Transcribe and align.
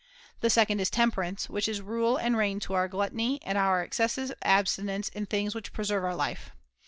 The 0.39 0.49
second 0.49 0.79
is 0.79 0.89
temperance, 0.89 1.47
which 1.47 1.67
is 1.67 1.79
rule 1.79 2.17
and 2.17 2.35
rein 2.35 2.59
to 2.61 2.73
our 2.73 2.87
gluttony 2.87 3.39
and 3.43 3.55
our 3.55 3.83
excessive 3.83 4.33
abstinence 4.41 5.09
in 5.09 5.27
things 5.27 5.53
which 5.53 5.73
preserve 5.73 6.03
our 6.03 6.15
life. 6.15 6.49